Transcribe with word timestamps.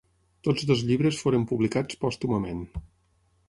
Tots 0.47 0.65
dos 0.71 0.81
llibres 0.87 1.21
foren 1.25 1.47
publicats 1.53 2.01
pòstumament. 2.07 2.69